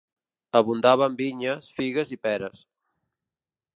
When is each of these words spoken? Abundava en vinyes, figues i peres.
Abundava 0.59 1.09
en 1.11 1.17
vinyes, 1.19 1.67
figues 1.81 2.15
i 2.17 2.19
peres. 2.25 2.65